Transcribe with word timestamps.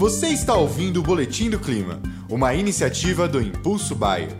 Você 0.00 0.28
está 0.28 0.56
ouvindo 0.56 1.00
o 1.00 1.02
Boletim 1.02 1.50
do 1.50 1.60
Clima, 1.60 2.00
uma 2.26 2.54
iniciativa 2.54 3.28
do 3.28 3.38
Impulso 3.38 3.94
Bayer. 3.94 4.30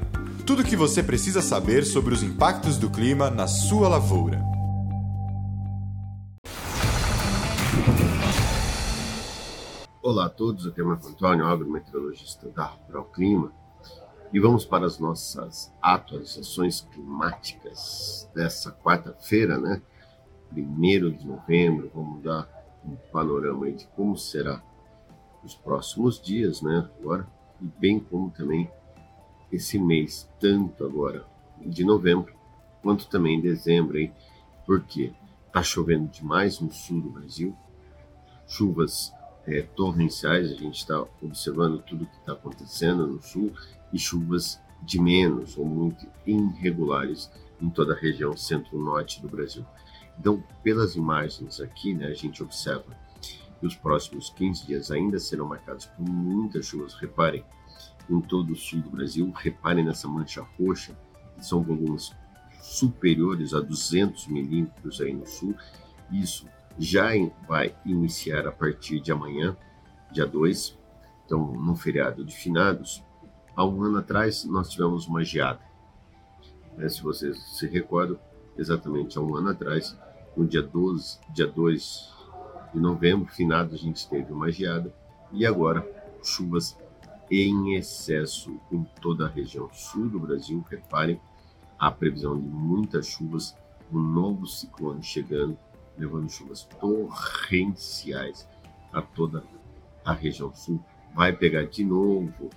Tudo 0.46 0.62
o 0.62 0.64
que 0.64 0.74
você 0.74 1.02
precisa 1.02 1.42
saber 1.42 1.84
sobre 1.84 2.14
os 2.14 2.22
impactos 2.22 2.78
do 2.78 2.88
clima 2.88 3.28
na 3.28 3.46
sua 3.46 3.86
lavoura. 3.86 4.42
Olá 10.02 10.24
a 10.24 10.28
todos, 10.30 10.66
aqui 10.66 10.80
é 10.80 10.82
Marco 10.82 11.08
Antônio, 11.08 11.44
agrometeorologista 11.44 12.48
da 12.48 12.68
Proclima, 12.88 13.52
e 14.32 14.40
vamos 14.40 14.64
para 14.64 14.86
as 14.86 14.98
nossas 14.98 15.70
atualizações 15.82 16.88
climáticas 16.90 18.26
dessa 18.34 18.72
quarta-feira, 18.72 19.58
né? 19.58 19.82
Primeiro 20.48 21.12
de 21.12 21.26
novembro, 21.26 21.90
vamos 21.94 22.22
dar 22.22 22.48
um 22.82 22.96
panorama 23.12 23.66
aí 23.66 23.74
de 23.74 23.86
como 23.88 24.16
será 24.16 24.62
os 25.44 25.54
próximos 25.54 26.20
dias, 26.20 26.62
né? 26.62 26.88
Agora, 27.00 27.26
e 27.60 27.64
bem 27.64 27.98
como 28.00 28.30
também 28.30 28.70
esse 29.52 29.78
mês, 29.78 30.28
tanto 30.38 30.84
agora 30.84 31.24
de 31.60 31.84
novembro, 31.84 32.32
quanto 32.82 33.08
também 33.08 33.40
dezembro, 33.40 33.96
aí, 33.96 34.12
porque 34.66 35.12
tá 35.52 35.62
chovendo 35.62 36.08
demais 36.08 36.60
no 36.60 36.72
sul 36.72 37.00
do 37.00 37.10
Brasil, 37.10 37.54
chuvas 38.46 39.12
é, 39.46 39.62
torrenciais, 39.62 40.50
a 40.50 40.54
gente 40.54 40.78
está 40.78 41.04
observando 41.20 41.82
tudo 41.82 42.06
que 42.06 42.16
está 42.18 42.32
acontecendo 42.32 43.06
no 43.06 43.22
sul, 43.22 43.52
e 43.92 43.98
chuvas 43.98 44.60
de 44.82 45.00
menos 45.00 45.58
ou 45.58 45.64
muito 45.64 46.06
irregulares 46.26 47.30
em 47.60 47.68
toda 47.68 47.92
a 47.92 47.98
região 47.98 48.36
centro-norte 48.36 49.20
do 49.20 49.28
Brasil. 49.28 49.64
Então, 50.18 50.42
pelas 50.62 50.96
imagens 50.96 51.60
aqui, 51.60 51.94
né, 51.94 52.06
a 52.06 52.14
gente 52.14 52.42
observa 52.42 52.96
que 53.60 53.66
os 53.66 53.76
próximos 53.76 54.30
15 54.30 54.66
dias 54.66 54.90
ainda 54.90 55.18
serão 55.18 55.46
marcados 55.46 55.84
por 55.84 56.08
muitas 56.08 56.66
chuvas. 56.66 56.94
Reparem, 56.94 57.44
em 58.08 58.20
todo 58.20 58.54
o 58.54 58.56
sul 58.56 58.80
do 58.80 58.90
Brasil, 58.90 59.30
reparem 59.36 59.84
nessa 59.84 60.08
mancha 60.08 60.42
roxa, 60.58 60.98
que 61.36 61.44
são 61.44 61.62
volumes 61.62 62.12
superiores 62.62 63.52
a 63.52 63.60
200 63.60 64.26
milímetros 64.28 65.00
aí 65.00 65.12
no 65.12 65.26
sul. 65.26 65.54
Isso 66.10 66.46
já 66.78 67.10
vai 67.46 67.76
iniciar 67.84 68.46
a 68.46 68.52
partir 68.52 69.00
de 69.00 69.12
amanhã, 69.12 69.56
dia 70.10 70.26
2. 70.26 70.78
Então, 71.26 71.52
no 71.52 71.76
feriado 71.76 72.24
de 72.24 72.34
finados, 72.34 73.04
há 73.54 73.64
um 73.64 73.82
ano 73.82 73.98
atrás 73.98 74.44
nós 74.44 74.70
tivemos 74.70 75.06
uma 75.06 75.22
geada. 75.22 75.60
Né, 76.76 76.88
se 76.88 77.02
vocês 77.02 77.38
se 77.58 77.66
recordam, 77.66 78.18
exatamente 78.56 79.18
há 79.18 79.20
um 79.20 79.36
ano 79.36 79.50
atrás, 79.50 79.96
no 80.36 80.46
dia 80.46 80.62
12, 80.62 81.18
dia 81.34 81.46
2 81.46 82.19
de 82.72 82.80
novembro, 82.80 83.32
finado, 83.32 83.74
a 83.74 83.78
gente 83.78 84.08
teve 84.08 84.32
uma 84.32 84.50
geada 84.50 84.92
e 85.32 85.44
agora 85.44 85.86
chuvas 86.22 86.76
em 87.30 87.74
excesso 87.74 88.60
em 88.70 88.84
toda 89.00 89.26
a 89.26 89.28
região 89.28 89.68
sul 89.72 90.08
do 90.08 90.18
Brasil. 90.18 90.64
Reparem, 90.68 91.20
a 91.78 91.90
previsão 91.90 92.38
de 92.38 92.46
muitas 92.46 93.06
chuvas, 93.06 93.56
um 93.90 93.98
novo 93.98 94.46
ciclone 94.46 95.02
chegando, 95.02 95.56
levando 95.96 96.30
chuvas 96.30 96.64
torrenciais 96.78 98.46
a 98.92 99.00
toda 99.00 99.42
a 100.04 100.12
região 100.12 100.54
sul. 100.54 100.78
Vai 101.14 101.32
pegar 101.32 101.64
de 101.64 101.84
novo 101.84 102.50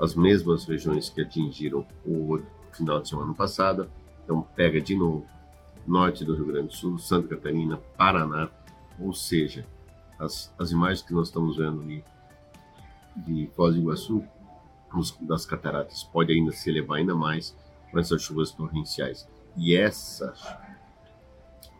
as 0.00 0.14
mesmas 0.14 0.64
regiões 0.64 1.08
que 1.08 1.22
atingiram 1.22 1.86
o 2.04 2.38
final 2.72 3.00
de 3.00 3.08
semana 3.08 3.34
passada, 3.34 3.90
então 4.22 4.46
pega 4.54 4.80
de 4.80 4.94
novo 4.94 5.26
norte 5.86 6.24
do 6.24 6.34
Rio 6.34 6.46
Grande 6.46 6.68
do 6.68 6.74
Sul, 6.74 6.98
Santa 6.98 7.28
Catarina, 7.28 7.78
Paraná, 7.96 8.50
ou 9.00 9.12
seja, 9.12 9.66
as, 10.18 10.52
as 10.58 10.70
imagens 10.70 11.02
que 11.02 11.12
nós 11.12 11.28
estamos 11.28 11.56
vendo 11.56 11.80
ali 11.80 12.04
de 13.16 13.48
Foz 13.54 13.74
do 13.74 13.80
Iguaçu, 13.80 14.24
das 15.20 15.44
cataratas, 15.44 16.04
pode 16.04 16.32
ainda 16.32 16.52
se 16.52 16.70
elevar 16.70 16.98
ainda 16.98 17.14
mais 17.14 17.56
com 17.90 17.98
essas 17.98 18.22
chuvas 18.22 18.50
torrenciais. 18.50 19.28
E 19.56 19.76
essa 19.76 20.34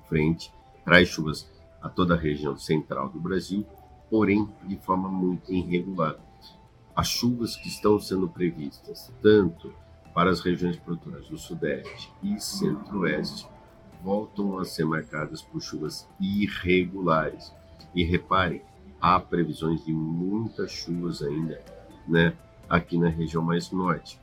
frente 0.09 0.53
traz 0.85 1.09
chuvas 1.09 1.51
a 1.81 1.89
toda 1.89 2.15
a 2.15 2.19
região 2.19 2.57
central 2.57 3.09
do 3.09 3.21
Brasil, 3.21 3.65
porém 4.11 4.49
de 4.65 4.77
forma 4.77 5.09
muito 5.09 5.53
irregular. 5.53 6.17
As 6.95 7.09
chuvas 7.09 7.57
que 7.57 7.69
estão 7.69 7.99
sendo 8.01 8.29
previstas, 8.29 9.13
tanto 9.23 9.73
para 10.13 10.31
as 10.31 10.41
regiões 10.41 10.77
produtoras 10.77 11.29
do 11.29 11.39
Sudeste 11.39 12.13
e 12.23 12.41
Centro-Oeste, 12.41 13.49
voltam 14.03 14.59
a 14.59 14.65
ser 14.65 14.85
marcadas 14.85 15.43
por 15.43 15.61
chuvas 15.61 16.09
irregulares. 16.21 17.53
E 17.95 18.05
reparem, 18.05 18.63
há 19.01 19.19
previsões 19.19 19.85
de 19.85 19.93
muitas 19.93 20.71
chuvas 20.71 21.23
ainda, 21.23 21.61
né, 22.07 22.35
aqui 22.69 22.99
na 22.99 23.09
região 23.09 23.43
mais 23.43 23.71
norte. 23.71 24.21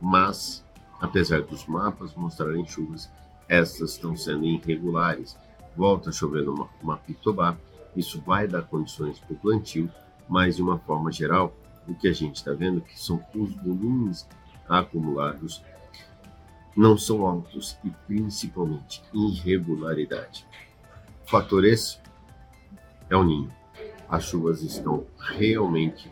Mas, 0.00 0.64
apesar 1.00 1.42
dos 1.42 1.66
mapas 1.66 2.14
mostrarem 2.14 2.66
chuvas, 2.66 3.10
essas 3.48 3.92
estão 3.92 4.16
sendo 4.16 4.44
irregulares. 4.44 5.36
Volta 5.76 6.10
a 6.10 6.12
chover 6.12 6.44
no 6.44 6.68
Mapitobá, 6.82 7.56
isso 7.96 8.20
vai 8.20 8.46
dar 8.46 8.62
condições 8.62 9.18
para 9.18 9.34
o 9.34 9.38
plantio, 9.38 9.90
mas 10.28 10.56
de 10.56 10.62
uma 10.62 10.78
forma 10.78 11.10
geral, 11.10 11.52
o 11.88 11.94
que 11.94 12.06
a 12.06 12.12
gente 12.12 12.36
está 12.36 12.52
vendo 12.52 12.78
é 12.78 12.80
que 12.82 13.00
são 13.00 13.24
os 13.34 13.52
volumes 13.56 14.26
acumulados 14.68 15.62
não 16.80 16.96
são 16.96 17.26
altos 17.26 17.76
e 17.84 17.90
principalmente 18.06 19.02
irregularidade. 19.12 20.46
Fator 21.26 21.62
esse 21.66 21.98
é 23.10 23.14
o 23.14 23.22
ninho. 23.22 23.52
As 24.08 24.24
chuvas 24.24 24.62
estão 24.62 25.04
realmente 25.18 26.10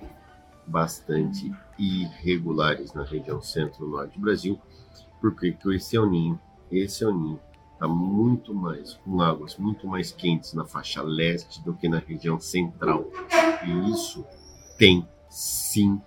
bastante 0.67 1.51
irregulares 1.79 2.93
na 2.93 3.03
região 3.03 3.41
centro-norte 3.41 4.19
do 4.19 4.21
Brasil, 4.21 4.61
porque 5.23 5.57
esse 5.69 5.97
é 5.97 6.01
o 6.01 6.05
ninho, 6.05 6.39
esse 6.71 7.03
é 7.03 7.07
o 7.07 7.19
ninho 7.19 7.41
está 7.73 7.89
muito 7.89 8.53
mais 8.53 8.93
com 8.93 9.23
águas 9.23 9.57
muito 9.57 9.87
mais 9.87 10.13
quentes 10.13 10.53
na 10.53 10.67
faixa 10.67 11.01
leste 11.01 11.63
do 11.63 11.73
que 11.73 11.89
na 11.89 11.99
região 11.99 12.39
central. 12.39 13.07
E 13.65 13.91
isso 13.91 14.23
tem 14.77 15.09
sim 15.31 15.99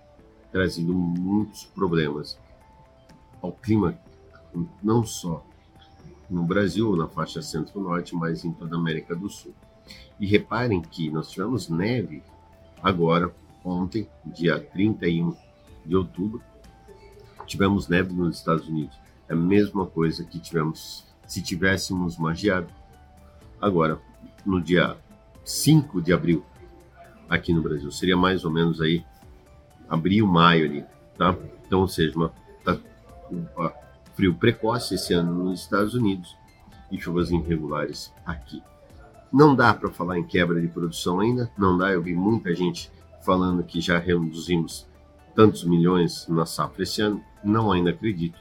trazido 0.52 0.94
muitos 0.94 1.64
problemas 1.64 2.38
ao 3.40 3.50
clima 3.50 3.98
não 4.82 5.04
só 5.04 5.44
no 6.28 6.42
Brasil, 6.42 6.96
na 6.96 7.06
faixa 7.06 7.42
centro-norte, 7.42 8.14
mas 8.14 8.44
em 8.44 8.52
toda 8.52 8.74
a 8.74 8.78
América 8.78 9.14
do 9.14 9.28
Sul. 9.28 9.54
E 10.18 10.26
reparem 10.26 10.80
que 10.80 11.10
nós 11.10 11.30
tivemos 11.30 11.68
neve 11.68 12.22
agora, 12.82 13.32
ontem, 13.64 14.08
dia 14.24 14.58
31 14.58 15.34
de 15.84 15.96
outubro, 15.96 16.42
tivemos 17.46 17.88
neve 17.88 18.12
nos 18.12 18.38
Estados 18.38 18.66
Unidos. 18.66 18.96
É 19.28 19.34
a 19.34 19.36
mesma 19.36 19.86
coisa 19.86 20.24
que 20.24 20.38
tivemos 20.38 21.04
se 21.26 21.42
tivéssemos 21.42 22.18
uma 22.18 22.34
geada. 22.34 22.68
Agora, 23.60 24.00
no 24.44 24.60
dia 24.60 24.96
5 25.44 26.00
de 26.00 26.12
abril, 26.12 26.44
aqui 27.28 27.52
no 27.52 27.62
Brasil, 27.62 27.90
seria 27.90 28.16
mais 28.16 28.44
ou 28.44 28.50
menos 28.50 28.80
aí 28.80 29.04
abril, 29.88 30.26
maio 30.26 30.64
ali, 30.64 30.84
tá? 31.16 31.36
Então, 31.66 31.80
ou 31.80 31.88
seja, 31.88 32.16
uma, 32.16 32.32
tá, 32.64 32.78
frio 34.14 34.34
precoce 34.34 34.94
esse 34.94 35.12
ano 35.12 35.32
nos 35.32 35.60
Estados 35.60 35.94
Unidos 35.94 36.36
e 36.90 36.98
chuvas 36.98 37.30
irregulares 37.30 38.12
aqui. 38.24 38.62
Não 39.32 39.56
dá 39.56 39.72
para 39.72 39.90
falar 39.90 40.18
em 40.18 40.24
quebra 40.24 40.60
de 40.60 40.68
produção 40.68 41.20
ainda, 41.20 41.50
não 41.56 41.76
dá. 41.78 41.90
Eu 41.90 42.02
vi 42.02 42.14
muita 42.14 42.54
gente 42.54 42.90
falando 43.24 43.64
que 43.64 43.80
já 43.80 43.98
reduzimos 43.98 44.86
tantos 45.34 45.64
milhões 45.64 46.26
na 46.28 46.44
safra 46.44 46.82
esse 46.82 47.00
ano, 47.00 47.22
não 47.42 47.72
ainda 47.72 47.90
acredito. 47.90 48.38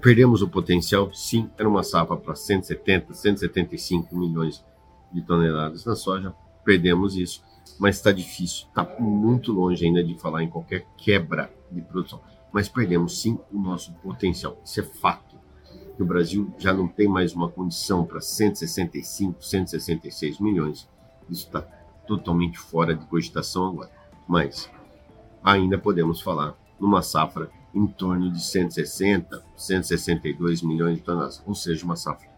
Perdemos 0.00 0.40
o 0.42 0.48
potencial? 0.48 1.12
Sim, 1.12 1.50
era 1.58 1.68
uma 1.68 1.82
safra 1.82 2.16
para 2.16 2.34
170, 2.34 3.12
175 3.12 4.16
milhões 4.16 4.64
de 5.12 5.20
toneladas 5.20 5.84
na 5.84 5.96
soja, 5.96 6.32
perdemos 6.64 7.16
isso, 7.16 7.42
mas 7.78 7.96
está 7.96 8.12
difícil, 8.12 8.66
está 8.68 8.84
muito 8.98 9.52
longe 9.52 9.84
ainda 9.84 10.02
de 10.02 10.18
falar 10.18 10.42
em 10.42 10.48
qualquer 10.48 10.86
quebra 10.96 11.52
de 11.70 11.82
produção 11.82 12.20
mas 12.52 12.68
perdemos 12.68 13.20
sim 13.20 13.38
o 13.50 13.58
nosso 13.58 13.92
potencial. 13.94 14.58
Isso 14.64 14.80
é 14.80 14.82
fato. 14.82 15.36
O 15.98 16.04
Brasil 16.04 16.52
já 16.58 16.72
não 16.72 16.86
tem 16.86 17.08
mais 17.08 17.34
uma 17.34 17.48
condição 17.48 18.04
para 18.04 18.20
165, 18.20 19.42
166 19.42 20.38
milhões. 20.38 20.88
Isso 21.30 21.46
está 21.46 21.62
totalmente 22.06 22.58
fora 22.58 22.94
de 22.94 23.06
cogitação 23.06 23.68
agora. 23.68 23.90
Mas 24.26 24.70
ainda 25.42 25.78
podemos 25.78 26.20
falar 26.20 26.54
numa 26.78 27.02
safra 27.02 27.50
em 27.74 27.86
torno 27.86 28.30
de 28.30 28.42
160, 28.42 29.42
162 29.56 30.62
milhões 30.62 30.96
de 30.96 31.02
toneladas, 31.02 31.42
ou 31.46 31.54
seja, 31.54 31.84
uma 31.84 31.96
safra 31.96 32.28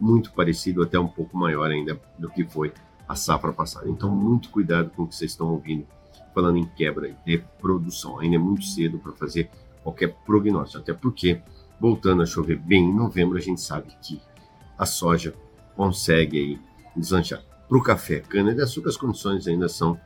muito 0.00 0.32
parecido, 0.32 0.82
até 0.82 0.98
um 0.98 1.06
pouco 1.06 1.36
maior 1.36 1.70
ainda 1.70 2.00
do 2.18 2.28
que 2.28 2.44
foi 2.44 2.72
a 3.06 3.14
safra 3.14 3.52
passada. 3.52 3.88
Então, 3.88 4.10
muito 4.10 4.50
cuidado 4.50 4.90
com 4.90 5.02
o 5.02 5.06
que 5.06 5.14
vocês 5.14 5.30
estão 5.30 5.48
ouvindo 5.48 5.86
falando 6.34 6.58
em 6.58 6.64
quebra 6.64 7.16
de 7.24 7.38
produção. 7.60 8.18
Ainda 8.18 8.36
é 8.36 8.38
muito 8.38 8.64
cedo 8.64 8.98
para 8.98 9.12
fazer 9.12 9.48
qualquer 9.82 10.14
prognóstico, 10.26 10.82
até 10.82 10.92
porque, 10.92 11.40
voltando 11.80 12.22
a 12.22 12.26
chover 12.26 12.58
bem 12.58 12.84
em 12.84 12.94
novembro, 12.94 13.38
a 13.38 13.40
gente 13.40 13.60
sabe 13.60 13.94
que 14.02 14.20
a 14.76 14.84
soja 14.84 15.34
consegue 15.76 16.38
aí 16.38 16.60
deslanchar. 16.96 17.42
Para 17.68 17.78
o 17.78 17.82
café, 17.82 18.20
cana 18.20 18.54
de 18.54 18.62
açúcar, 18.62 18.88
as 18.88 18.96
condições 18.96 19.46
ainda 19.46 19.68
são 19.68 19.98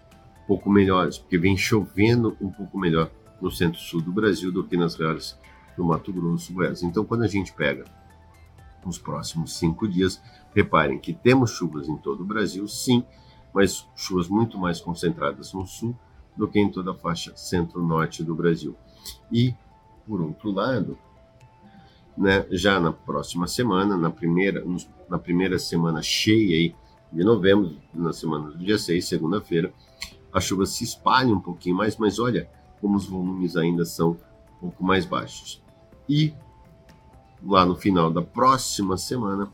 pouco 0.47 0.71
melhores, 0.71 1.19
porque 1.19 1.39
vem 1.39 1.57
chovendo 1.57 2.37
um 2.41 2.51
pouco 2.51 2.79
melhor 2.79 3.11
no 3.41 3.51
centro-sul 3.51 4.01
do 4.01 4.13
Brasil 4.13 4.53
do 4.53 4.65
que 4.65 4.77
nas 4.77 4.95
regiões 4.95 5.39
do 5.77 5.85
Mato 5.85 6.13
Grosso, 6.13 6.53
Goiás. 6.53 6.83
Então, 6.83 7.05
quando 7.05 7.23
a 7.23 7.29
gente 7.29 7.53
pega 7.53 7.85
os 8.85 8.99
próximos 8.99 9.57
cinco 9.57 9.87
dias, 9.87 10.21
reparem 10.55 10.99
que 10.99 11.13
temos 11.13 11.51
chuvas 11.51 11.89
em 11.89 11.97
todo 11.97 12.23
o 12.23 12.27
Brasil, 12.27 12.67
sim, 12.67 13.05
mas 13.53 13.87
chuvas 13.95 14.29
muito 14.29 14.59
mais 14.59 14.81
concentradas 14.81 15.53
no 15.53 15.67
sul 15.67 15.97
do 16.39 16.47
que 16.47 16.61
em 16.61 16.71
toda 16.71 16.93
a 16.93 16.95
faixa 16.95 17.37
centro-norte 17.37 18.23
do 18.23 18.33
Brasil. 18.33 18.77
E, 19.31 19.53
por 20.07 20.23
outro 20.23 20.53
lado, 20.53 20.97
né, 22.17 22.47
já 22.51 22.79
na 22.79 22.93
próxima 22.93 23.49
semana, 23.49 23.97
na 23.97 24.09
primeira, 24.09 24.65
na 25.11 25.19
primeira 25.19 25.59
semana 25.59 26.01
cheia 26.01 26.73
de 27.13 27.25
novembro, 27.25 27.77
na 27.93 28.13
semana 28.13 28.51
do 28.51 28.59
dia 28.59 28.79
6, 28.79 29.05
segunda-feira, 29.05 29.73
a 30.33 30.41
chuva 30.41 30.65
se 30.65 30.85
espalha 30.85 31.35
um 31.35 31.41
pouquinho 31.41 31.77
mais, 31.77 31.97
mas 31.97 32.21
olha 32.21 32.49
como 32.81 32.97
os 32.97 33.07
volumes 33.07 33.57
ainda 33.57 33.85
são 33.85 34.13
um 34.57 34.61
pouco 34.61 34.85
mais 34.85 35.05
baixos. 35.05 35.61
E 36.09 36.33
lá 37.43 37.67
no 37.67 37.75
final 37.75 38.13
da 38.13 38.23
próxima 38.23 38.97
semana, 38.97 39.51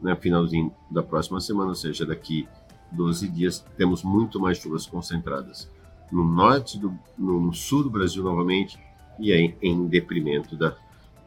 né, 0.00 0.14
finalzinho 0.14 0.72
da 0.88 1.02
próxima 1.02 1.40
semana, 1.40 1.70
ou 1.70 1.74
seja, 1.74 2.06
daqui 2.06 2.48
12 2.92 3.28
dias, 3.28 3.64
temos 3.76 4.04
muito 4.04 4.38
mais 4.38 4.58
chuvas 4.58 4.86
concentradas 4.86 5.68
no 6.10 6.24
norte, 6.24 6.78
do, 6.78 6.96
no, 7.16 7.52
sul 7.52 7.82
do 7.82 7.90
Brasil 7.90 8.22
novamente, 8.22 8.78
e 9.18 9.32
aí 9.32 9.56
em 9.62 9.86
deprimento 9.86 10.56
da, 10.56 10.76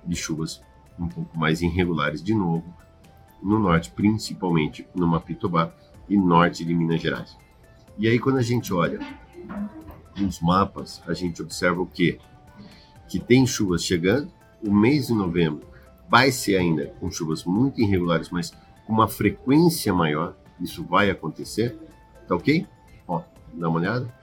de 0.06 0.16
chuvas 0.16 0.62
um 1.00 1.08
pouco 1.08 1.38
mais 1.38 1.62
irregulares 1.62 2.24
de 2.24 2.34
novo, 2.34 2.64
no 3.42 3.58
norte, 3.60 3.92
principalmente 3.92 4.88
no 4.94 5.08
Mapitobá 5.08 5.74
e 6.08 6.18
norte 6.18 6.64
de 6.64 6.74
Minas 6.74 7.02
Gerais. 7.02 7.36
E 7.98 8.08
aí, 8.08 8.20
quando 8.20 8.38
a 8.38 8.42
gente 8.42 8.74
olha 8.74 9.00
nos 10.18 10.40
mapas, 10.40 11.02
a 11.08 11.14
gente 11.14 11.42
observa 11.42 11.82
o 11.82 11.88
quê? 11.88 12.20
Que 13.08 13.20
tem 13.20 13.46
chuvas 13.46 13.84
chegando, 13.84 14.32
o 14.64 14.72
mês 14.72 15.08
de 15.08 15.14
novembro 15.14 15.68
vai 16.10 16.32
ser 16.32 16.58
ainda 16.58 16.88
com 17.00 17.10
chuvas 17.10 17.46
muito 17.46 17.82
irregulares, 17.82 18.30
mas 18.30 18.52
com 18.86 18.94
uma 18.94 19.08
frequência 19.08 19.94
maior, 19.94 20.36
isso 20.60 20.84
vai 20.84 21.10
acontecer, 21.10 21.78
tá 22.28 22.36
ok? 22.36 22.68
Ó, 23.08 23.22
dá 23.54 23.70
uma 23.70 23.80
olhada. 23.80 24.21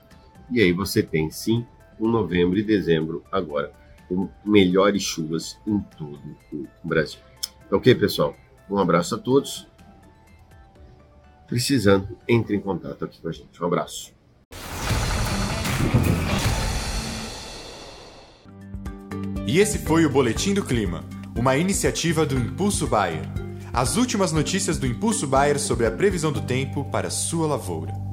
E 0.51 0.61
aí 0.61 0.71
você 0.71 1.03
tem 1.03 1.29
sim 1.29 1.65
um 1.99 2.09
novembro 2.09 2.57
e 2.57 2.63
dezembro 2.63 3.23
agora 3.31 3.71
com 4.07 4.27
melhores 4.43 5.03
chuvas 5.03 5.59
em 5.67 5.79
todo 5.97 6.19
o 6.51 6.87
Brasil. 6.87 7.19
Tá 7.69 7.77
ok, 7.77 7.93
pessoal? 7.93 8.35
Um 8.69 8.77
abraço 8.77 9.15
a 9.15 9.17
todos. 9.17 9.67
Precisando, 11.47 12.17
entre 12.27 12.55
em 12.55 12.59
contato 12.59 13.05
aqui 13.05 13.21
com 13.21 13.27
a 13.27 13.31
gente. 13.31 13.61
Um 13.61 13.65
abraço. 13.65 14.13
E 19.45 19.59
esse 19.59 19.79
foi 19.79 20.05
o 20.05 20.09
Boletim 20.09 20.53
do 20.53 20.63
Clima, 20.63 21.03
uma 21.35 21.57
iniciativa 21.57 22.23
do 22.23 22.35
Impulso 22.35 22.85
Bayer. 22.85 23.23
As 23.73 23.97
últimas 23.97 24.31
notícias 24.31 24.77
do 24.77 24.85
Impulso 24.85 25.25
Bayer 25.25 25.59
sobre 25.59 25.85
a 25.87 25.91
previsão 25.91 26.31
do 26.31 26.41
tempo 26.41 26.85
para 26.91 27.09
sua 27.09 27.47
lavoura. 27.47 28.08